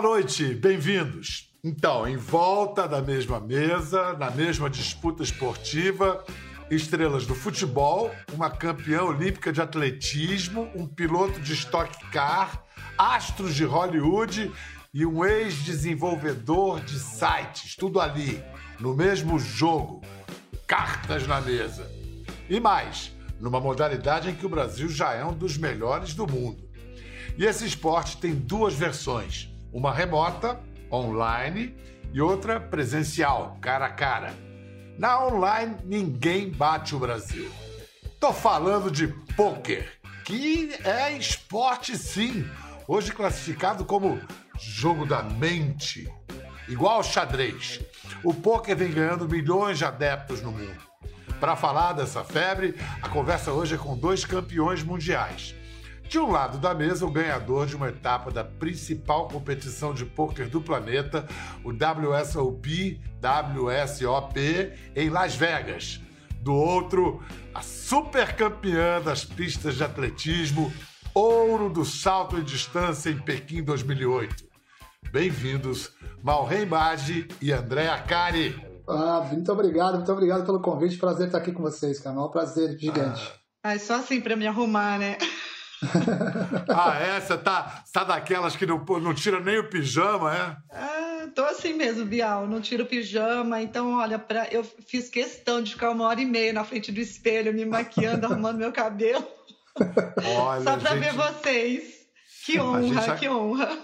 [0.00, 1.50] Boa noite, bem-vindos.
[1.62, 6.24] Então, em volta da mesma mesa, na mesma disputa esportiva,
[6.70, 12.64] estrelas do futebol, uma campeã olímpica de atletismo, um piloto de Stock Car,
[12.96, 14.50] astros de Hollywood
[14.94, 18.42] e um ex-desenvolvedor de sites, tudo ali,
[18.78, 20.00] no mesmo jogo,
[20.66, 21.86] cartas na mesa.
[22.48, 26.66] E mais, numa modalidade em que o Brasil já é um dos melhores do mundo.
[27.36, 30.60] E esse esporte tem duas versões: uma remota,
[30.90, 31.76] online,
[32.12, 34.34] e outra presencial, cara a cara.
[34.98, 37.50] Na online, ninguém bate o Brasil.
[38.18, 42.48] Tô falando de pôquer, que é esporte sim,
[42.86, 44.20] hoje classificado como
[44.58, 46.06] jogo da mente,
[46.68, 47.80] igual ao xadrez.
[48.22, 50.90] O pôquer vem ganhando milhões de adeptos no mundo.
[51.40, 55.54] Para falar dessa febre, a conversa hoje é com dois campeões mundiais.
[56.10, 60.48] De um lado da mesa, o ganhador de uma etapa da principal competição de pôquer
[60.48, 61.24] do planeta,
[61.62, 66.00] o WSOP, WSOP, em Las Vegas.
[66.42, 67.22] Do outro,
[67.54, 70.72] a super campeã das pistas de atletismo,
[71.14, 74.34] ouro do salto em distância em Pequim 2008.
[75.12, 75.92] Bem-vindos,
[76.24, 78.60] Malrem Maggi e André Acari.
[78.88, 80.98] Ah, muito obrigado, muito obrigado pelo convite.
[80.98, 82.16] Prazer estar aqui com vocês, cara.
[82.16, 83.32] É um prazer gigante.
[83.62, 85.16] Ah, é só assim para me arrumar, né?
[86.68, 87.20] Ah, é?
[87.20, 90.56] Você tá, tá daquelas que não, não tira nem o pijama, é?
[90.70, 92.46] Ah, tô assim mesmo, Bial.
[92.46, 93.62] Não tiro o pijama.
[93.62, 97.00] Então, olha, pra, eu fiz questão de ficar uma hora e meia na frente do
[97.00, 99.26] espelho, me maquiando, arrumando meu cabelo.
[100.36, 101.00] Olha, Só pra gente...
[101.00, 102.00] ver vocês.
[102.44, 103.18] Que honra, gente...
[103.20, 103.78] que honra.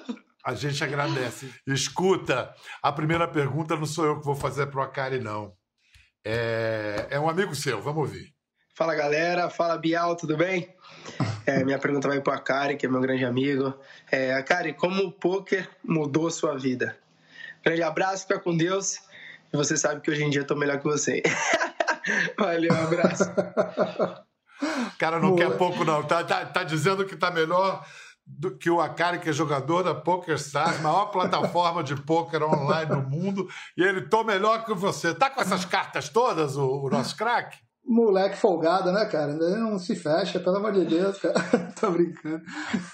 [0.44, 1.52] A gente agradece.
[1.66, 5.52] Escuta, a primeira pergunta não sou eu que vou fazer pro Akari, não.
[6.24, 8.35] É, é um amigo seu, vamos ouvir.
[8.76, 10.68] Fala galera, fala Bial, tudo bem?
[11.46, 13.72] É, minha pergunta vai para a Akari, que é meu grande amigo.
[14.12, 16.94] É, Akari, como o poker mudou a sua vida?
[17.64, 18.98] Grande abraço, fica com Deus.
[19.50, 21.22] E você sabe que hoje em dia estou melhor que você.
[22.38, 23.24] Valeu, um abraço.
[24.98, 25.40] cara não Boa.
[25.40, 26.02] quer pouco, não.
[26.02, 27.82] Tá, tá, tá dizendo que tá melhor
[28.26, 33.00] do que o Akari, que é jogador da PokerStars, maior plataforma de poker online do
[33.00, 35.14] mundo, e ele tô melhor que você.
[35.14, 37.64] Tá com essas cartas todas, o, o nosso craque?
[37.86, 39.32] Moleque folgado, né, cara?
[39.32, 41.34] Ele não se fecha, pelo amor de Deus, cara.
[41.80, 42.42] Tô brincando.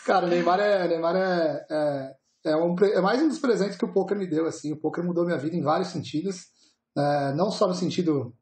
[0.04, 0.88] Cara, Neymar é.
[0.88, 2.14] Neymar é, é,
[2.46, 4.72] é, um, é mais um dos presentes que o poker me deu, assim.
[4.72, 6.46] O poker mudou minha vida em vários sentidos.
[6.96, 8.34] É, não só no sentido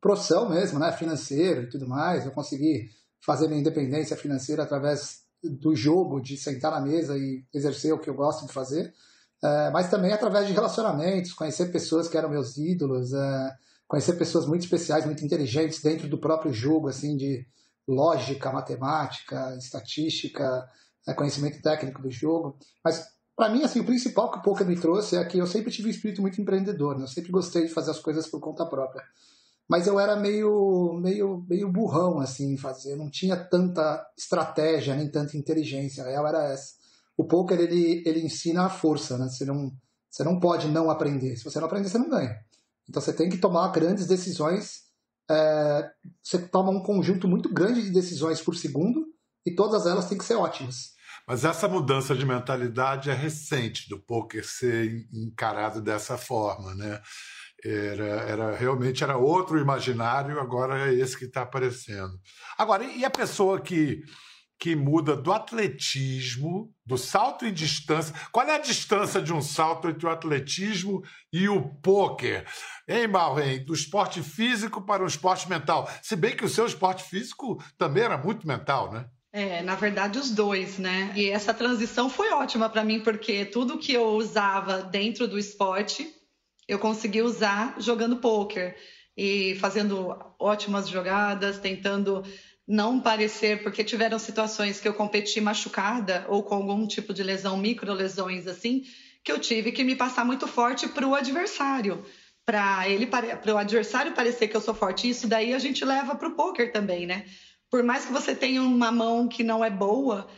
[0.00, 0.90] profissão mesmo, né?
[0.92, 2.24] Financeiro e tudo mais.
[2.24, 2.88] Eu consegui
[3.24, 8.08] fazer minha independência financeira através do jogo, de sentar na mesa e exercer o que
[8.08, 8.92] eu gosto de fazer.
[9.42, 13.12] É, mas também através de relacionamentos, conhecer pessoas que eram meus ídolos.
[13.12, 13.50] É,
[13.86, 17.46] conhecer pessoas muito especiais, muito inteligentes dentro do próprio jogo, assim, de
[17.86, 20.68] lógica, matemática, estatística,
[21.06, 22.56] né, conhecimento técnico do jogo.
[22.82, 23.04] Mas
[23.36, 25.88] para mim, assim, o principal que o poker me trouxe é que eu sempre tive
[25.88, 27.04] um espírito muito empreendedor, né?
[27.04, 29.02] eu sempre gostei de fazer as coisas por conta própria.
[29.68, 32.92] Mas eu era meio, meio, meio burrão, assim, em fazer.
[32.92, 36.04] Eu não tinha tanta estratégia, nem tanta inteligência.
[36.04, 36.74] A real era essa.
[37.16, 39.26] O poker, ele, ele ensina a força, né?
[39.26, 39.72] Você não,
[40.10, 41.36] você não pode não aprender.
[41.36, 42.38] Se você não aprender, você não ganha.
[42.88, 44.84] Então você tem que tomar grandes decisões.
[45.30, 45.90] É,
[46.22, 49.06] você toma um conjunto muito grande de decisões por segundo
[49.46, 50.94] e todas elas têm que ser ótimas.
[51.26, 57.00] Mas essa mudança de mentalidade é recente do poker ser encarado dessa forma, né?
[57.64, 62.12] Era, era realmente era outro imaginário, agora é esse que está aparecendo.
[62.58, 64.02] Agora, e a pessoa que
[64.58, 68.14] que muda do atletismo, do salto em distância.
[68.30, 72.46] Qual é a distância de um salto entre o atletismo e o pôquer?
[72.88, 73.64] Hein, Malren?
[73.64, 75.90] Do esporte físico para o esporte mental.
[76.02, 79.06] Se bem que o seu esporte físico também era muito mental, né?
[79.32, 81.12] É, na verdade, os dois, né?
[81.16, 86.08] E essa transição foi ótima para mim, porque tudo que eu usava dentro do esporte,
[86.68, 88.76] eu consegui usar jogando pôquer
[89.16, 92.22] e fazendo ótimas jogadas, tentando
[92.66, 97.56] não parecer, porque tiveram situações que eu competi machucada ou com algum tipo de lesão,
[97.56, 98.84] micro lesões assim,
[99.22, 102.04] que eu tive que me passar muito forte para o adversário,
[102.44, 105.08] para ele para o adversário parecer que eu sou forte.
[105.08, 107.24] Isso daí a gente leva para o poker também, né?
[107.70, 110.28] Por mais que você tenha uma mão que não é boa,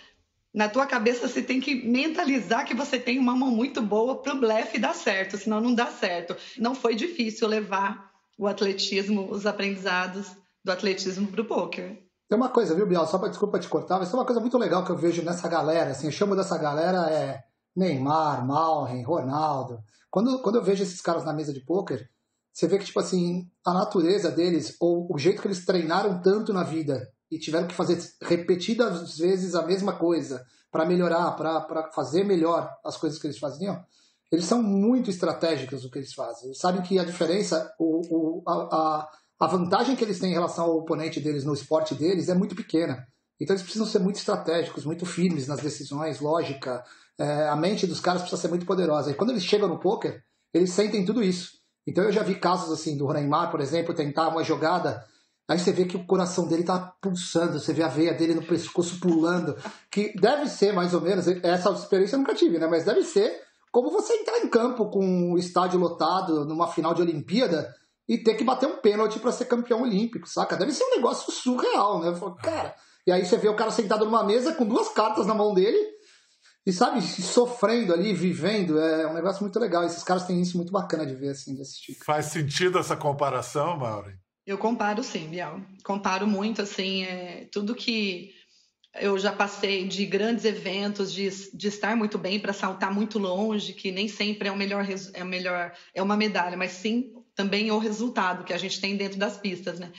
[0.54, 4.34] na tua cabeça você tem que mentalizar que você tem uma mão muito boa para
[4.34, 6.34] o blefe dar certo, senão não dá certo.
[6.56, 10.34] Não foi difícil levar o atletismo, os aprendizados
[10.64, 12.05] do atletismo para o poker.
[12.28, 13.06] Tem uma coisa, viu, Bial?
[13.06, 15.48] Só para desculpa te cortar, mas tem uma coisa muito legal que eu vejo nessa
[15.48, 17.44] galera, assim, eu chamo dessa galera é
[17.74, 19.78] Neymar, Malren, Ronaldo.
[20.10, 22.10] Quando, quando eu vejo esses caras na mesa de pôquer,
[22.52, 26.52] você vê que, tipo assim, a natureza deles, ou o jeito que eles treinaram tanto
[26.52, 32.24] na vida e tiveram que fazer repetidas vezes a mesma coisa para melhorar, para fazer
[32.24, 33.84] melhor as coisas que eles faziam,
[34.32, 36.46] eles são muito estratégicos no que eles fazem.
[36.46, 39.08] Eles sabem que a diferença, o, o, a, a
[39.44, 43.06] vantagem que eles têm em relação ao oponente deles no esporte deles é muito pequena.
[43.40, 46.82] Então eles precisam ser muito estratégicos, muito firmes nas decisões, lógica.
[47.18, 49.10] É, a mente dos caras precisa ser muito poderosa.
[49.10, 50.22] E quando eles chegam no poker,
[50.54, 51.50] eles sentem tudo isso.
[51.86, 55.04] Então eu já vi casos assim do Neymar, por exemplo, tentar uma jogada,
[55.48, 58.42] aí você vê que o coração dele tá pulsando, você vê a veia dele no
[58.42, 59.56] pescoço pulando,
[59.90, 62.66] que deve ser mais ou menos, essa experiência eu nunca tive, né?
[62.66, 63.40] Mas deve ser
[63.70, 67.72] como você entrar em campo com o estádio lotado numa final de Olimpíada
[68.08, 70.56] e ter que bater um pênalti para ser campeão olímpico, saca?
[70.56, 72.14] Deve ser um negócio surreal, né?
[72.14, 72.74] Falo, cara,
[73.06, 75.78] e aí você vê o cara sentado numa mesa com duas cartas na mão dele
[76.66, 79.84] e sabe, sofrendo ali, vivendo, é um negócio muito legal.
[79.84, 81.94] Esses caras têm isso muito bacana de ver, assim, de assistir.
[82.04, 84.16] Faz sentido essa comparação, Maureen?
[84.44, 85.60] Eu comparo sim, Biel.
[85.84, 88.32] Comparo muito, assim, é, tudo que
[88.94, 93.72] eu já passei de grandes eventos, de, de estar muito bem para saltar muito longe,
[93.72, 97.70] que nem sempre é o melhor, é o melhor, é uma medalha, mas sim também
[97.70, 99.92] o resultado que a gente tem dentro das pistas, né?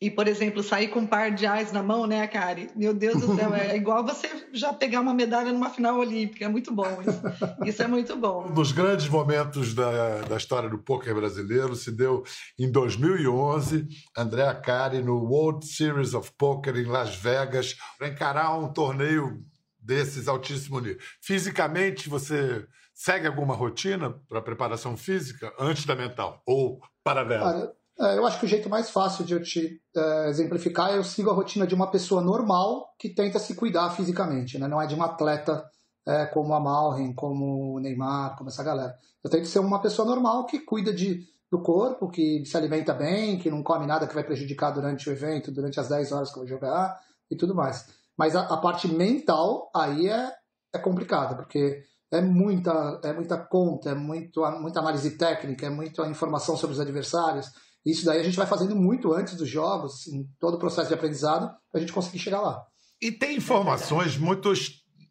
[0.00, 2.70] E, por exemplo, sair com um par de ais na mão, né, Kari?
[2.76, 6.44] Meu Deus do céu, é igual você já pegar uma medalha numa final olímpica.
[6.44, 7.20] É muito bom isso.
[7.66, 8.46] Isso é muito bom.
[8.46, 12.22] Um dos grandes momentos da, da história do poker brasileiro se deu
[12.56, 13.88] em 2011.
[14.16, 19.42] André Kari no World Series of Poker em Las Vegas para encarar um torneio
[19.80, 20.98] desses altíssimo nível.
[21.20, 22.64] Fisicamente, você
[22.98, 27.72] segue alguma rotina para preparação física antes da mental ou paralela?
[27.96, 31.04] É, eu acho que o jeito mais fácil de eu te é, exemplificar é eu
[31.04, 34.66] sigo a rotina de uma pessoa normal que tenta se cuidar fisicamente, né?
[34.66, 35.64] não é de um atleta
[36.04, 38.96] é, como a Malren, como o Neymar, como essa galera.
[39.22, 43.38] Eu tento ser uma pessoa normal que cuida de, do corpo, que se alimenta bem,
[43.38, 46.36] que não come nada que vai prejudicar durante o evento, durante as 10 horas que
[46.36, 46.98] eu vou jogar
[47.30, 47.86] e tudo mais.
[48.16, 50.32] Mas a, a parte mental aí é,
[50.74, 56.06] é complicada, porque é muita, é muita conta, é muito, muita análise técnica, é muita
[56.08, 57.50] informação sobre os adversários
[57.88, 60.94] isso daí a gente vai fazendo muito antes dos jogos, em todo o processo de
[60.94, 62.62] aprendizado, para a gente conseguir chegar lá.
[63.00, 64.52] E tem informações muito,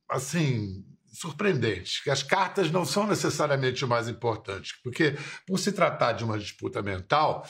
[0.09, 5.17] assim, surpreendentes, que as cartas não são necessariamente o mais importante, porque
[5.47, 7.43] por se tratar de uma disputa mental,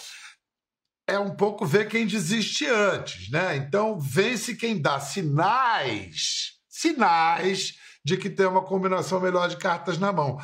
[1.06, 3.58] é um pouco ver quem desiste antes, né?
[3.58, 7.74] Então, vence quem dá sinais, sinais
[8.08, 10.38] de que tem uma combinação melhor de cartas na mão.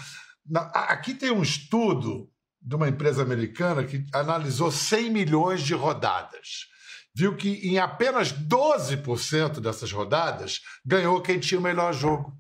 [0.74, 2.30] Aqui tem um estudo
[2.62, 6.68] de uma empresa americana que analisou 100 milhões de rodadas.
[7.16, 12.34] Viu que em apenas 12% dessas rodadas ganhou quem tinha o melhor jogo.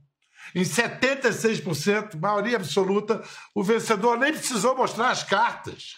[0.54, 3.24] Em 76%, maioria absoluta,
[3.56, 5.94] o vencedor nem precisou mostrar as cartas.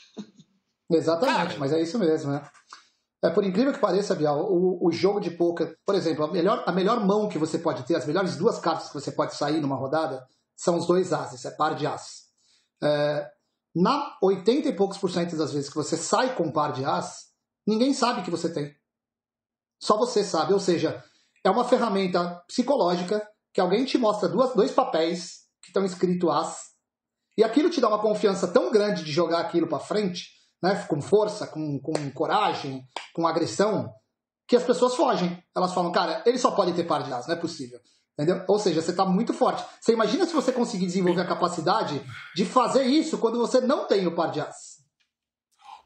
[0.88, 2.48] Exatamente, Cara, mas é isso mesmo, né?
[3.26, 6.64] É, por incrível que pareça, Bial, o, o jogo de poker, por exemplo, a melhor,
[6.68, 9.60] a melhor mão que você pode ter, as melhores duas cartas que você pode sair
[9.60, 10.24] numa rodada,
[10.56, 12.26] são os dois ases, é par de as.
[12.84, 13.28] É,
[13.74, 16.86] na 80 e poucos por cento das vezes que você sai com um par de
[16.86, 17.32] as,
[17.66, 18.76] ninguém sabe que você tem.
[19.82, 20.54] Só você sabe.
[20.54, 21.04] Ou seja,
[21.44, 26.76] é uma ferramenta psicológica que alguém te mostra duas, dois papéis que estão escrito as,
[27.36, 30.30] e aquilo te dá uma confiança tão grande de jogar aquilo para frente,
[30.66, 32.84] né, com força, com, com coragem,
[33.14, 33.94] com agressão,
[34.48, 35.42] que as pessoas fogem.
[35.56, 37.80] Elas falam, cara, ele só pode ter par de as, não é possível.
[38.18, 38.44] Entendeu?
[38.48, 39.64] Ou seja, você está muito forte.
[39.80, 42.02] Você imagina se você conseguir desenvolver a capacidade
[42.36, 44.76] de fazer isso quando você não tem o par de as.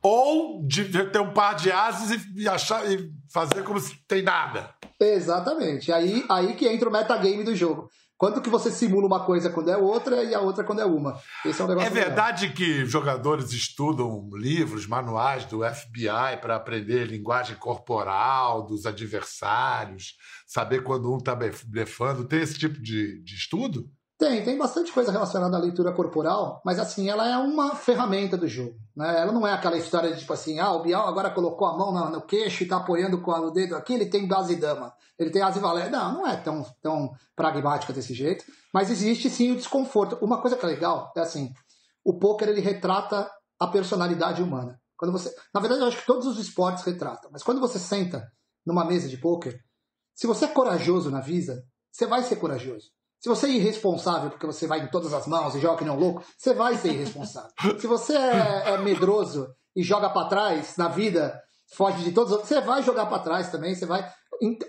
[0.01, 4.74] Ou de ter um par de ases e, achar, e fazer como se tem nada.
[5.00, 5.91] Exatamente.
[5.91, 7.89] Aí, aí que entra o metagame do jogo.
[8.19, 11.17] Quanto que você simula uma coisa quando é outra e a outra quando é uma.
[11.45, 12.57] Esse é um negócio É verdade legal.
[12.57, 21.09] que jogadores estudam livros, manuais do FBI para aprender linguagem corporal dos adversários, saber quando
[21.09, 21.33] um está
[21.65, 22.27] blefando.
[22.27, 23.89] Tem esse tipo de, de estudo?
[24.19, 28.49] Tem, tem bastante coisa relacionada à leitura corporal, mas assim, ela é uma ferramenta do
[28.49, 28.77] jogo.
[28.93, 29.21] Né?
[29.21, 31.93] Ela não é aquela história de tipo assim, ah, o Bial agora colocou a mão
[31.93, 35.29] no, no queixo e está apoiando com o dedo aqui, ele tem base dama, ele
[35.29, 35.89] tem asa e valé.
[35.89, 40.17] Não, não é tão, tão pragmática desse jeito, mas existe sim o desconforto.
[40.21, 41.53] Uma coisa que é legal é assim,
[42.03, 44.81] o poker ele retrata a personalidade humana.
[44.97, 48.29] Quando você, na verdade, eu acho que todos os esportes retratam, mas quando você senta
[48.65, 49.57] numa mesa de poker,
[50.13, 52.98] se você é corajoso na vida, você vai ser corajoso.
[53.19, 55.93] Se você é irresponsável porque você vai em todas as mãos e joga que nem
[55.93, 57.51] um louco, você vai ser irresponsável.
[57.79, 61.38] Se você é, é medroso e joga para trás na vida,
[61.75, 64.09] foge de todos, você vai jogar para trás também, você vai.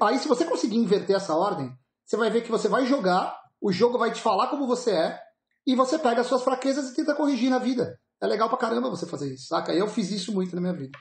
[0.03, 1.71] Aí se você conseguir inverter essa ordem,
[2.05, 5.21] você vai ver que você vai jogar, o jogo vai te falar como você é
[5.65, 7.97] e você pega as suas fraquezas e tenta corrigir na vida.
[8.21, 9.73] É legal pra caramba você fazer isso, saca?
[9.73, 10.99] Eu fiz isso muito na minha vida.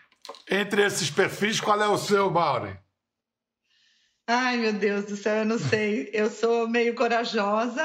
[0.49, 2.77] Entre esses perfis, qual é o seu, Maureen?
[4.31, 6.07] Ai, meu Deus do céu, eu não sei.
[6.13, 7.83] Eu sou meio corajosa.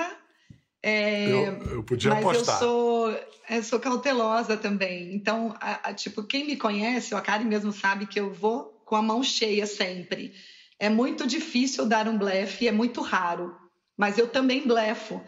[0.83, 2.57] É, eu, eu podia mas apostar.
[2.57, 5.15] eu sou, eu sou cautelosa também.
[5.15, 8.95] Então, a, a, tipo, quem me conhece, o Akari mesmo sabe que eu vou com
[8.95, 10.35] a mão cheia sempre.
[10.79, 13.57] É muito difícil dar um blefe, é muito raro.
[13.97, 15.25] Mas eu também blefo.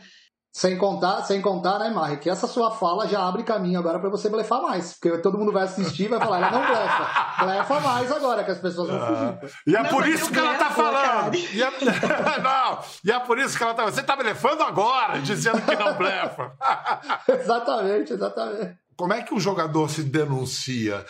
[0.57, 4.09] Sem contar, sem contar, né, Marre, que essa sua fala já abre caminho agora para
[4.09, 4.95] você blefar mais.
[4.95, 7.45] Porque todo mundo vai assistir e vai falar, ela não blefa.
[7.45, 9.39] blefa mais agora, que as pessoas vão fugir.
[9.43, 11.35] Ah, e é não, por isso que ela tá falando.
[11.35, 11.69] E é...
[12.41, 13.85] não, e é por isso que ela tá.
[13.85, 16.51] Você tá blefando agora, dizendo que não blefa.
[17.29, 18.79] exatamente, exatamente.
[18.97, 21.05] Como é que um jogador se denuncia?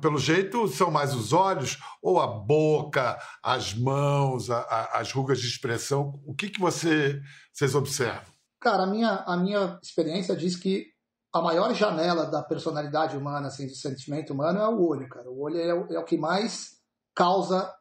[0.00, 5.40] Pelo jeito, são mais os olhos ou a boca, as mãos, a, a, as rugas
[5.40, 6.20] de expressão?
[6.26, 7.20] O que, que você,
[7.52, 8.32] vocês observam?
[8.60, 10.86] Cara, a minha, a minha experiência diz que
[11.32, 15.30] a maior janela da personalidade humana, assim, do sentimento humano, é o olho, cara.
[15.30, 16.78] O olho é o, é o que mais
[17.14, 17.72] causa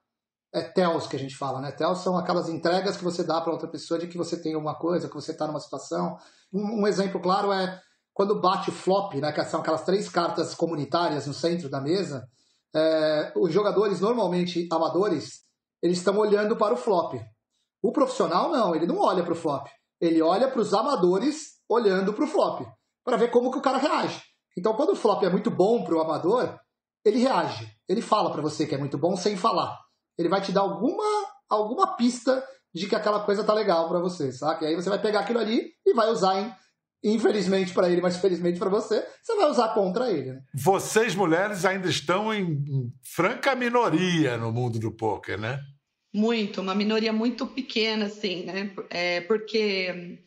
[0.54, 1.72] é tells que a gente fala, né?
[1.72, 4.76] Tells são aquelas entregas que você dá para outra pessoa de que você tem uma
[4.76, 6.18] coisa, que você está numa situação.
[6.52, 7.82] Um, um exemplo claro é
[8.18, 12.28] quando bate o flop, né, que são aquelas três cartas comunitárias no centro da mesa,
[12.76, 15.42] é, os jogadores normalmente amadores,
[15.84, 17.14] eles estão olhando para o flop.
[17.80, 19.68] O profissional não, ele não olha para o flop.
[20.02, 22.66] Ele olha para os amadores olhando para o flop,
[23.06, 24.20] para ver como que o cara reage.
[24.58, 26.60] Então, quando o flop é muito bom para o amador,
[27.06, 27.72] ele reage.
[27.88, 29.78] Ele fala para você que é muito bom sem falar.
[30.18, 31.04] Ele vai te dar alguma,
[31.48, 32.44] alguma pista
[32.74, 34.66] de que aquela coisa tá legal para você, sabe?
[34.66, 36.52] E aí você vai pegar aquilo ali e vai usar em
[37.04, 40.34] infelizmente para ele, mas felizmente para você, você vai usar contra ele.
[40.34, 40.40] Né?
[40.54, 45.60] Vocês, mulheres, ainda estão em franca minoria no mundo do poker, né?
[46.14, 48.72] Muito, uma minoria muito pequena, assim, né?
[48.90, 50.20] É, porque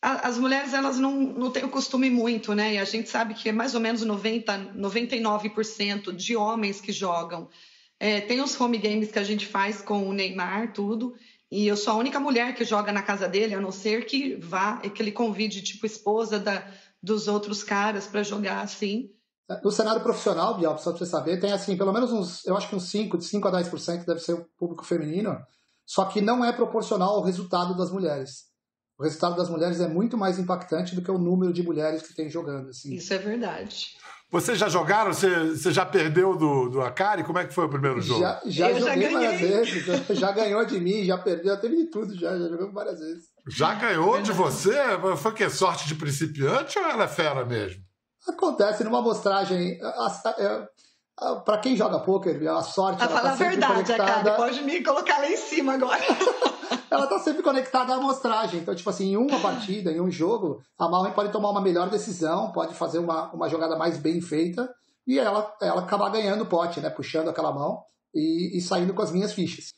[0.00, 2.74] as mulheres, elas não, não têm o costume muito, né?
[2.74, 7.48] E a gente sabe que é mais ou menos 90, 99% de homens que jogam.
[7.98, 11.14] É, tem os home games que a gente faz com o Neymar, tudo,
[11.50, 14.36] e eu sou a única mulher que joga na casa dele, a não ser que
[14.36, 16.66] vá e que ele convide, tipo, esposa da,
[17.02, 19.10] dos outros caras para jogar assim.
[19.62, 22.68] No cenário profissional, Bial, só pra você saber, tem assim, pelo menos uns, eu acho
[22.68, 25.38] que uns 5, de 5 a 10% deve ser o público feminino,
[25.84, 28.46] só que não é proporcional ao resultado das mulheres.
[28.98, 32.14] O resultado das mulheres é muito mais impactante do que o número de mulheres que
[32.14, 32.70] tem jogando.
[32.70, 32.94] Assim.
[32.94, 33.96] Isso é verdade.
[34.36, 35.14] Vocês já jogaram?
[35.14, 37.24] Você, você já perdeu do, do Akari?
[37.24, 38.20] Como é que foi o primeiro jogo?
[38.20, 40.08] Já, já eu joguei já várias vezes.
[40.10, 43.24] Já ganhou de mim, já perdeu, já teve de tudo, já, já jogou várias vezes.
[43.48, 44.74] Já ganhou de você?
[45.16, 47.80] Foi que sorte de principiante ou ela é fera mesmo?
[48.28, 49.78] Acontece numa amostragem.
[51.46, 53.02] Para quem joga pôquer, a sorte.
[53.02, 54.12] A falar tá a verdade, conectada...
[54.12, 56.02] Akari, pode me colocar lá em cima agora.
[56.90, 58.60] ela está sempre conectada à amostragem.
[58.60, 61.90] Então, tipo assim, em uma partida, em um jogo, a Malren pode tomar uma melhor
[61.90, 64.72] decisão, pode fazer uma, uma jogada mais bem feita
[65.06, 66.90] e ela, ela acabar ganhando o pote, né?
[66.90, 67.82] Puxando aquela mão
[68.14, 69.72] e, e saindo com as minhas fichas.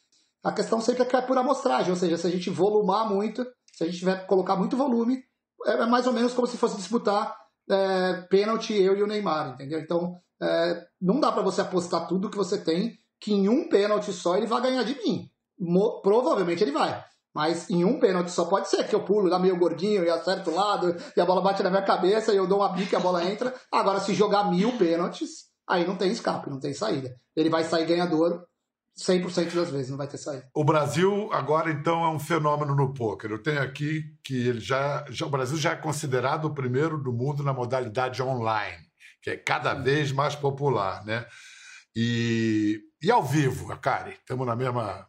[0.45, 3.45] A questão sempre é que é por amostragem, ou seja, se a gente volumar muito,
[3.73, 5.23] se a gente tiver colocar muito volume,
[5.67, 7.37] é, é mais ou menos como se fosse disputar
[7.69, 9.81] é, pênalti eu e o Neymar, entendeu?
[9.81, 14.13] Então, é, não dá para você apostar tudo que você tem que em um pênalti
[14.13, 15.29] só ele vai ganhar de mim
[16.03, 17.05] provavelmente ele vai.
[17.35, 20.51] Mas em um pênalti só pode ser que eu pulo, dá meio gordinho e acerto
[20.51, 22.99] o lado, e a bola bate na minha cabeça e eu dou uma bica e
[22.99, 23.55] a bola entra.
[23.71, 27.15] Agora, se jogar mil pênaltis, aí não tem escape, não tem saída.
[27.37, 28.45] Ele vai sair ganhador
[28.99, 30.49] 100% das vezes, não vai ter saída.
[30.53, 33.31] O Brasil agora, então, é um fenômeno no pôquer.
[33.31, 37.13] Eu tenho aqui que ele já, já, o Brasil já é considerado o primeiro do
[37.13, 38.85] mundo na modalidade online,
[39.23, 41.25] que é cada vez mais popular, né?
[41.95, 45.07] E, e ao vivo, Akari, estamos na mesma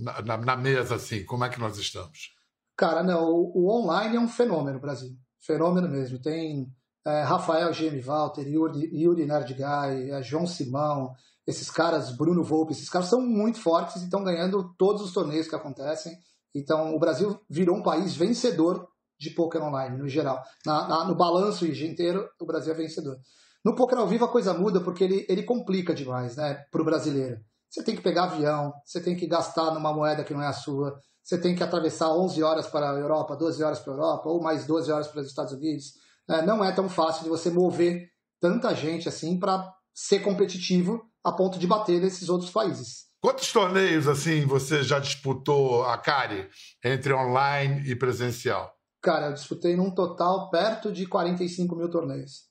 [0.00, 1.24] na, na, mesa, assim?
[1.24, 2.34] Como é que nós estamos?
[2.76, 5.10] Cara, não, o, o online é um fenômeno, Brasil.
[5.40, 6.20] Fenômeno mesmo.
[6.20, 6.66] Tem
[7.06, 11.12] é, Rafael Gemi Walter, Yuri, Yuri Nardgai, é, João Simão,
[11.46, 15.48] esses caras, Bruno Volpe, esses caras são muito fortes e estão ganhando todos os torneios
[15.48, 16.16] que acontecem.
[16.54, 18.88] Então, o Brasil virou um país vencedor
[19.18, 20.42] de poker online, no geral.
[20.64, 23.18] Na, na, no balanço inteiro, o Brasil é vencedor.
[23.64, 26.84] No poker ao vivo a coisa muda porque ele, ele complica demais né, para o
[26.84, 27.38] brasileiro.
[27.70, 30.52] Você tem que pegar avião, você tem que gastar numa moeda que não é a
[30.52, 34.28] sua, você tem que atravessar 11 horas para a Europa, 12 horas para a Europa,
[34.28, 35.92] ou mais 12 horas para os Estados Unidos.
[36.28, 38.08] É, não é tão fácil de você mover
[38.40, 43.08] tanta gente assim para ser competitivo a ponto de bater nesses outros países.
[43.20, 46.48] Quantos torneios assim você já disputou a Cari
[46.82, 48.74] entre online e presencial?
[49.02, 52.48] Cara, eu disputei num total perto de 45 mil torneios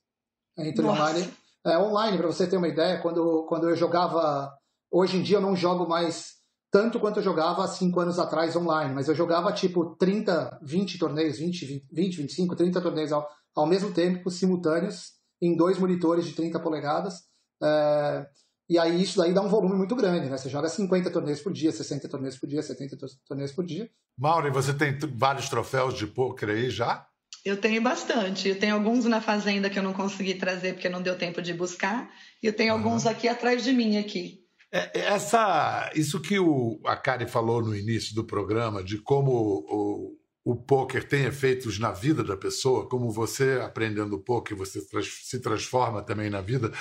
[0.57, 1.01] entre Nossa.
[1.01, 1.33] online.
[1.65, 4.51] É, online, para você ter uma ideia, quando, quando eu jogava
[4.91, 6.39] Hoje em dia eu não jogo mais
[6.71, 10.99] tanto quanto eu jogava há cinco anos atrás online, mas eu jogava tipo 30, 20
[10.99, 16.33] torneios, 20, 20 25, 30 torneios ao, ao mesmo tempo, simultâneos, em dois monitores de
[16.33, 17.23] 30 polegadas.
[17.61, 18.25] É,
[18.69, 20.37] E aí isso daí dá um volume muito grande, né?
[20.37, 23.89] Você joga 50 torneios por dia, 60 torneios por dia, 70 torneios por dia.
[24.17, 27.07] Mauro, você tem vários troféus de pôquer aí já?
[27.43, 28.49] Eu tenho bastante.
[28.49, 31.53] Eu tenho alguns na fazenda que eu não consegui trazer porque não deu tempo de
[31.53, 32.11] buscar.
[32.43, 32.79] E eu tenho uhum.
[32.79, 34.38] alguns aqui atrás de mim aqui.
[34.71, 39.31] É, é, essa, isso que o, a Kari falou no início do programa, de como
[39.31, 45.39] o, o poker tem efeitos na vida da pessoa, como você aprendendo poker, você se
[45.41, 46.71] transforma também na vida.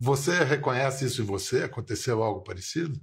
[0.00, 1.64] Você reconhece isso em você?
[1.64, 2.98] Aconteceu algo parecido?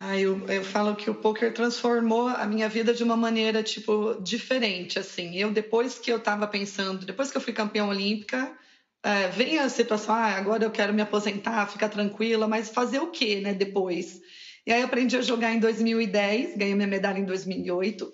[0.00, 4.20] Ah, eu, eu falo que o poker transformou a minha vida de uma maneira tipo
[4.20, 5.36] diferente, assim.
[5.36, 8.52] Eu depois que eu estava pensando, depois que eu fui campeã olímpica,
[9.02, 13.10] é, vem a situação, ah, agora eu quero me aposentar, ficar tranquila, mas fazer o
[13.10, 14.20] quê, né, depois?
[14.64, 18.12] E aí aprendi a jogar em 2010, ganhei minha medalha em 2008.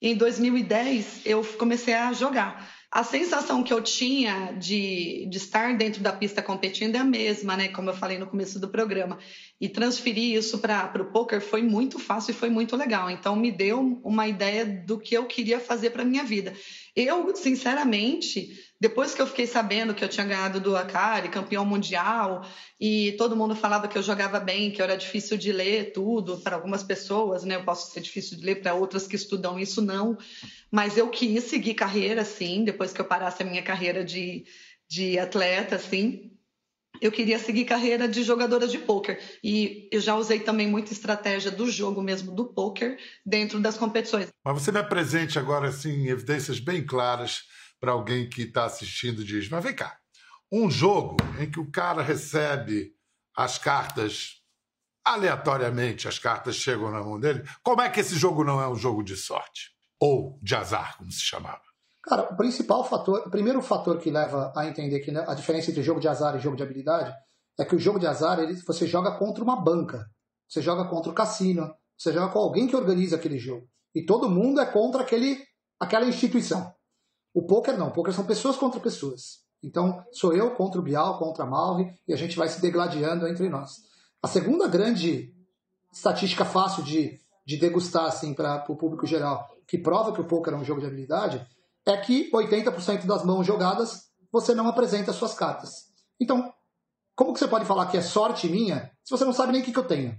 [0.00, 5.76] E em 2010 eu comecei a jogar a sensação que eu tinha de, de estar
[5.76, 7.68] dentro da pista competindo é a mesma, né?
[7.68, 9.18] Como eu falei no começo do programa.
[9.60, 13.10] E transferir isso para o poker foi muito fácil e foi muito legal.
[13.10, 16.54] Então me deu uma ideia do que eu queria fazer para minha vida.
[17.00, 22.44] Eu, sinceramente, depois que eu fiquei sabendo que eu tinha ganhado do Akari, campeão mundial,
[22.80, 26.38] e todo mundo falava que eu jogava bem, que eu era difícil de ler tudo
[26.38, 27.54] para algumas pessoas, né?
[27.54, 30.18] Eu posso ser difícil de ler para outras que estudam isso não,
[30.72, 34.44] mas eu quis seguir carreira, sim, depois que eu parasse a minha carreira de,
[34.88, 36.32] de atleta, assim.
[37.00, 41.50] Eu queria seguir carreira de jogadora de pôquer e eu já usei também muita estratégia
[41.50, 44.28] do jogo mesmo do pôquer dentro das competições.
[44.44, 47.42] Mas você me apresente agora assim evidências bem claras
[47.80, 49.96] para alguém que está assistindo diz: Mas vem cá,
[50.50, 52.92] um jogo em que o cara recebe
[53.36, 54.38] as cartas
[55.04, 58.76] aleatoriamente, as cartas chegam na mão dele, como é que esse jogo não é um
[58.76, 59.70] jogo de sorte?
[60.00, 61.67] Ou de azar, como se chamava?
[62.08, 65.82] Cara, o principal fator, o primeiro fator que leva a entender que a diferença entre
[65.82, 67.12] jogo de azar e jogo de habilidade
[67.58, 70.06] é que o jogo de azar ele, você joga contra uma banca,
[70.48, 73.68] você joga contra o cassino, você joga com alguém que organiza aquele jogo.
[73.94, 75.38] E todo mundo é contra aquele,
[75.78, 76.72] aquela instituição.
[77.34, 79.40] O poker não, o poker são pessoas contra pessoas.
[79.62, 83.28] Então, sou eu contra o Bial, contra a Malve, e a gente vai se degladiando
[83.28, 83.82] entre nós.
[84.22, 85.34] A segunda grande
[85.92, 90.54] estatística fácil de, de degustar assim, para o público geral, que prova que o poker
[90.54, 91.46] é um jogo de habilidade,
[91.88, 95.86] é que 80% das mãos jogadas você não apresenta as suas cartas.
[96.20, 96.52] Então,
[97.16, 99.64] como que você pode falar que é sorte minha se você não sabe nem o
[99.64, 100.14] que, que eu tenho?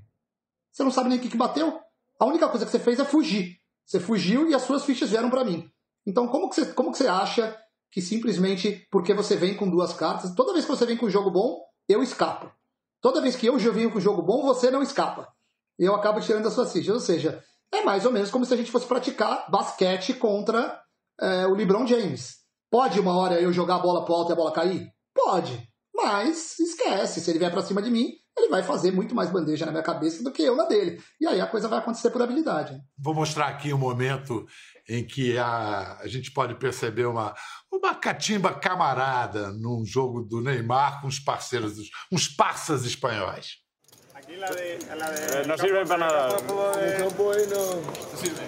[0.72, 1.80] Você não sabe nem o que, que bateu?
[2.20, 3.58] A única coisa que você fez é fugir.
[3.86, 5.70] Você fugiu e as suas fichas vieram para mim.
[6.06, 7.56] Então, como que, você, como que você acha
[7.92, 11.10] que simplesmente porque você vem com duas cartas, toda vez que você vem com um
[11.10, 12.52] jogo bom, eu escapo.
[13.02, 15.32] Toda vez que eu venho com um jogo bom, você não escapa.
[15.78, 16.94] Eu acabo tirando as suas fichas.
[16.94, 20.80] Ou seja, é mais ou menos como se a gente fosse praticar basquete contra
[21.22, 22.38] é, o LeBron James.
[22.72, 24.88] Pode uma hora eu jogar a bola pro alto e a bola cair?
[25.14, 25.68] Pode.
[25.94, 29.66] Mas esquece, se ele vier para cima de mim, ele vai fazer muito mais bandeja
[29.66, 31.02] na minha cabeça do que eu na dele.
[31.20, 32.80] E aí a coisa vai acontecer por habilidade.
[32.98, 34.46] Vou mostrar aqui um momento
[34.88, 37.36] em que a, a gente pode perceber uma,
[37.72, 41.74] uma catimba camarada num jogo do Neymar com os parceiros,
[42.12, 43.58] uns parças espanhóis.
[44.14, 45.22] Aqui la de, la de...
[45.22, 46.36] Eh, não serve para nada.
[46.38, 47.32] O campo.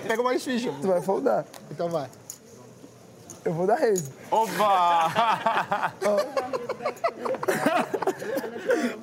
[0.07, 1.45] Pega mais ficha, tu vai foldar.
[1.69, 2.09] Então vai.
[3.43, 4.11] Eu vou dar raise.
[4.29, 5.93] Opa!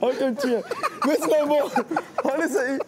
[0.00, 0.62] Olha o que eu tinha.
[1.04, 1.70] Vê se não é bom.
[2.24, 2.78] Olha isso aí.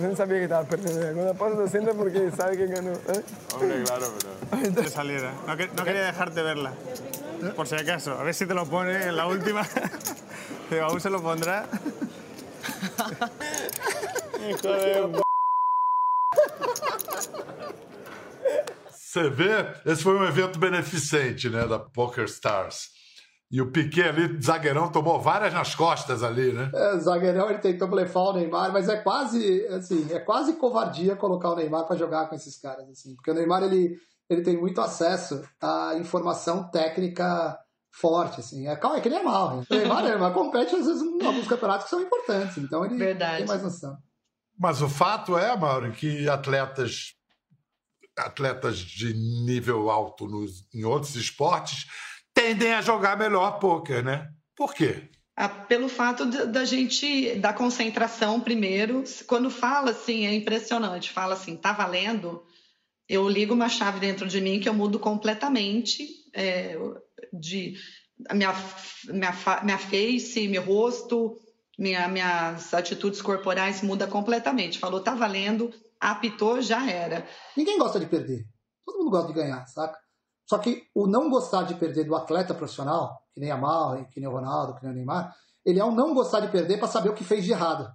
[0.00, 1.14] Yo no sabía que estaba perdiendo.
[1.14, 2.92] Cuando pasa 200 porque sabe que ganó.
[2.92, 3.22] ¿eh?
[3.54, 4.06] Hombre, claro,
[4.50, 4.74] pero...
[4.74, 5.32] Que saliera.
[5.46, 6.72] No, que, no, quería dejarte verla.
[7.56, 8.12] Por si acaso.
[8.12, 9.66] A ver si te lo pone en la última.
[10.70, 11.66] Pero aún se lo pondrá.
[14.48, 15.20] Hijo de...
[19.10, 19.66] Você vê?
[19.84, 22.90] Esse foi um evento beneficente, né, da Poker Stars.
[23.50, 26.70] E o Piquet ali, zagueirão, tomou várias nas costas ali, né?
[26.72, 31.16] É, o zagueirão ele tentou blefar o Neymar, mas é quase, assim, é quase covardia
[31.16, 33.96] colocar o Neymar para jogar com esses caras, assim, porque o Neymar ele,
[34.28, 37.58] ele tem muito acesso à informação técnica
[37.90, 38.68] forte, assim.
[38.68, 39.66] É, é que nem é mal, hein?
[39.68, 43.38] O Neymar, Neymar compete às vezes em alguns campeonatos que são importantes, então ele Verdade.
[43.38, 43.96] tem mais noção.
[44.56, 47.18] Mas o fato é, Mauro, que atletas
[48.26, 51.86] atletas de nível alto nos, em outros esportes
[52.34, 54.28] tendem a jogar melhor pôquer, né?
[54.56, 55.08] Por quê?
[55.36, 59.04] Ah, pelo fato da gente, da concentração primeiro.
[59.26, 61.10] Quando fala assim, é impressionante.
[61.10, 62.42] Fala assim, tá valendo?
[63.08, 66.76] Eu ligo uma chave dentro de mim que eu mudo completamente é,
[67.32, 67.74] de
[68.32, 68.54] minha,
[69.08, 71.38] minha, minha face, meu rosto,
[71.78, 74.78] minha, minhas atitudes corporais muda completamente.
[74.78, 77.26] Falou, tá valendo, apitou, já era.
[77.56, 78.46] Ninguém gosta de perder.
[78.84, 79.98] Todo mundo gosta de ganhar, saca?
[80.48, 84.18] Só que o não gostar de perder do atleta profissional, que nem a Mal, que
[84.18, 85.32] nem o Ronaldo, que nem o Neymar,
[85.64, 87.88] ele é um não gostar de perder para saber o que fez de errado.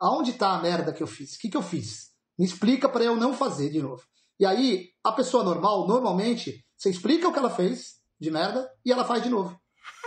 [0.00, 1.34] Aonde está a merda que eu fiz?
[1.34, 2.10] O que, que eu fiz?
[2.38, 4.02] Me explica para eu não fazer de novo.
[4.38, 8.90] E aí, a pessoa normal, normalmente, você explica o que ela fez de merda e
[8.92, 9.58] ela faz de novo.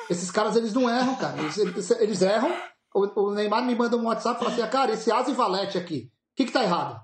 [0.10, 1.40] Esses caras, eles não erram, cara.
[1.40, 2.52] Eles, eles, eles erram.
[2.94, 5.78] O, o, Neymar me manda um WhatsApp e fala assim: cara, esse asa e valete
[5.78, 7.00] aqui, o que, que tá errado?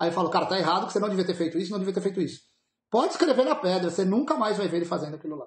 [0.00, 1.94] Aí eu falo, cara, tá errado que você não devia ter feito isso, não devia
[1.94, 2.40] ter feito isso.
[2.90, 5.46] Pode escrever na pedra, você nunca mais vai ver ele fazendo aquilo lá.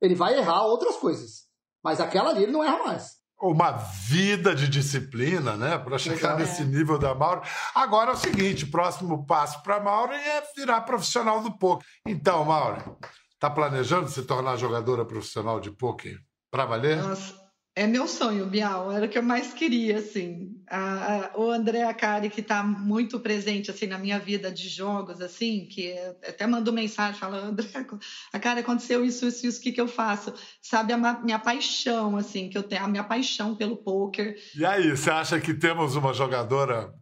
[0.00, 1.48] Ele vai errar outras coisas.
[1.84, 6.62] Mas aquela ali ele não erra mais uma vida de disciplina, né, para chegar nesse
[6.62, 7.40] nível da Mauro.
[7.74, 11.86] Agora é o seguinte, próximo passo para Mauro é virar profissional do poker.
[12.06, 12.98] Então, Mauro,
[13.38, 16.18] tá planejando se tornar jogadora profissional de poker
[16.50, 17.02] para valer?
[17.02, 17.34] Nossa,
[17.74, 20.60] é meu sonho, Bial, era o que eu mais queria, assim.
[20.68, 25.20] A, a, o André Acari, que está muito presente, assim, na minha vida de jogos,
[25.20, 25.94] assim, que
[26.26, 27.68] até mandou mensagem, fala, André,
[28.32, 30.34] Acari, aconteceu isso, isso, isso, o que, que eu faço?
[30.60, 34.36] Sabe, a minha paixão, assim, que eu tenho, a minha paixão pelo poker.
[34.56, 36.92] E aí, você acha que temos uma jogadora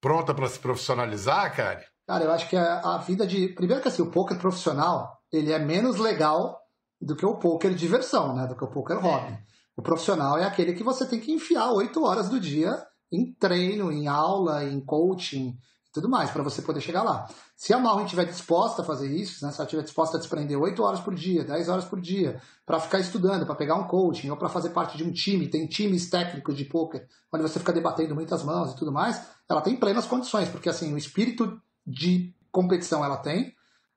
[0.00, 1.84] pronta para se profissionalizar, Acari?
[2.06, 3.48] Cara, eu acho que a, a vida de...
[3.48, 6.60] Primeiro que, assim, o poker profissional, ele é menos legal
[7.00, 8.46] do que o poker diversão, né?
[8.46, 9.32] Do que o poker hobby.
[9.32, 9.55] É.
[9.76, 13.92] O profissional é aquele que você tem que enfiar oito horas do dia em treino,
[13.92, 17.28] em aula, em coaching e tudo mais, para você poder chegar lá.
[17.54, 20.58] Se a Marlon estiver disposta a fazer isso, né, se ela estiver disposta a desprender
[20.58, 24.30] oito horas por dia, dez horas por dia, para ficar estudando, para pegar um coaching
[24.30, 27.72] ou para fazer parte de um time, tem times técnicos de poker, onde você fica
[27.72, 32.34] debatendo muitas mãos e tudo mais, ela tem plenas condições, porque assim, o espírito de
[32.50, 33.54] competição ela tem,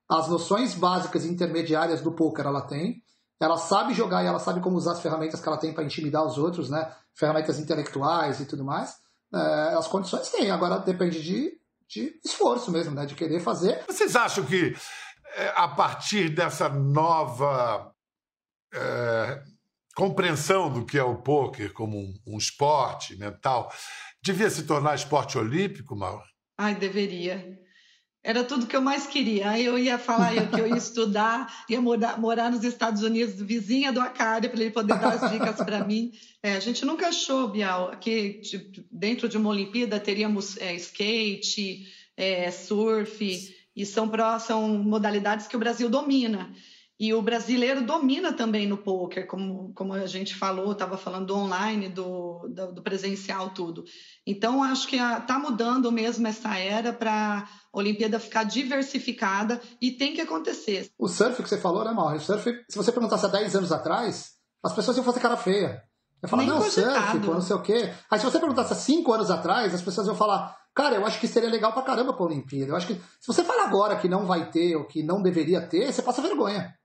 [0.09, 3.01] as noções básicas e intermediárias do poker ela tem,
[3.39, 6.25] ela sabe jogar e ela sabe como usar as ferramentas que ela tem para intimidar
[6.25, 6.93] os outros, né?
[7.15, 8.97] Ferramentas intelectuais e tudo mais.
[9.33, 11.53] É, as condições tem, agora depende de,
[11.87, 13.05] de esforço mesmo, né?
[13.05, 13.83] De querer fazer.
[13.87, 14.75] Vocês acham que
[15.35, 17.93] é, a partir dessa nova
[18.73, 19.41] é,
[19.95, 23.71] compreensão do que é o poker como um, um esporte mental,
[24.21, 26.23] devia se tornar esporte olímpico, Mauro?
[26.57, 27.57] Ai, deveria.
[28.29, 29.49] Era tudo que eu mais queria.
[29.49, 33.91] Aí eu ia falar que eu ia estudar, ia morar, morar nos Estados Unidos, vizinha
[33.91, 36.11] do Acari, para ele poder dar as dicas para mim.
[36.43, 41.87] É, a gente nunca achou, Bial, que tipo, dentro de uma Olimpíada teríamos é, skate,
[42.15, 43.19] é, surf,
[43.75, 44.07] e são,
[44.39, 46.53] são modalidades que o Brasil domina.
[46.99, 51.35] E o brasileiro domina também no poker, como, como a gente falou, estava falando do
[51.35, 53.85] online, do, do, do, presencial, tudo.
[54.27, 60.13] Então, acho que está mudando mesmo essa era para a Olimpíada ficar diversificada e tem
[60.13, 60.91] que acontecer.
[60.99, 62.17] O surf que você falou, né, Mauro?
[62.17, 64.31] O surf, se você perguntasse há 10 anos atrás,
[64.61, 65.81] as pessoas iam fazer cara feia.
[66.21, 67.11] Eu falar, não, cogitado.
[67.11, 67.93] surf, pô, não sei o quê.
[68.11, 71.17] Aí se você perguntasse há 5 anos atrás, as pessoas iam falar, cara, eu acho
[71.21, 72.73] que seria legal pra caramba pra Olimpíada.
[72.73, 75.61] Eu acho que se você falar agora que não vai ter ou que não deveria
[75.61, 76.77] ter, você passa vergonha.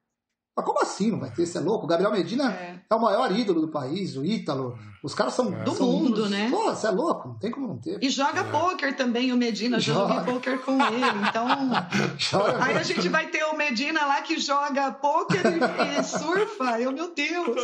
[0.57, 1.45] Mas como assim não vai ter?
[1.45, 1.85] Você é louco?
[1.85, 2.79] O Gabriel Medina é.
[2.89, 4.79] é o maior ídolo do país, o Ítalo.
[5.03, 5.51] Os caras são.
[5.51, 6.49] Do são mundo, né?
[6.49, 7.99] Pô, você é louco, não tem como não ter.
[8.01, 8.45] E joga é.
[8.45, 9.81] pôquer também, o Medina.
[9.81, 10.15] Joga.
[10.15, 11.05] joga pôquer com ele.
[11.29, 11.47] Então.
[12.17, 16.81] joga aí a gente vai ter o Medina lá que joga pôquer e, e surfa.
[16.81, 17.63] Eu, meu Deus!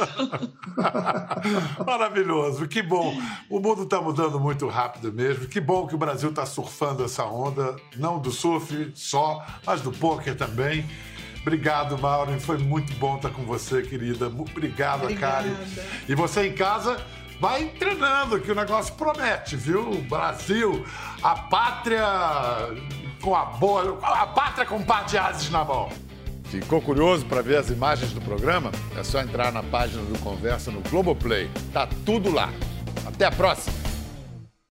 [1.87, 3.16] Maravilhoso, que bom.
[3.48, 5.46] O mundo está mudando muito rápido mesmo.
[5.46, 9.92] Que bom que o Brasil está surfando essa onda, não do surf só, mas do
[9.92, 10.85] pôquer também.
[11.42, 12.38] Obrigado, Maureen.
[12.38, 14.26] Foi muito bom estar com você, querida.
[14.26, 15.48] Obrigado, Obrigada.
[15.48, 15.57] Kari.
[16.09, 16.98] E você em casa,
[17.40, 20.03] vai treinando, que o negócio promete, viu?
[20.03, 20.85] Brasil,
[21.22, 22.05] a pátria
[23.22, 23.98] com a boa.
[24.03, 25.88] A pátria com par de ases na mão.
[26.44, 28.72] Ficou curioso para ver as imagens do programa?
[28.96, 31.48] É só entrar na página do Conversa no Globoplay.
[31.72, 32.50] Tá tudo lá.
[33.07, 33.80] Até a próxima!